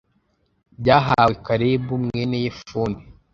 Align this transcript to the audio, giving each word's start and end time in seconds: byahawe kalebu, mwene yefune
byahawe 0.79 1.33
kalebu, 1.45 1.93
mwene 2.03 2.35
yefune 2.43 2.97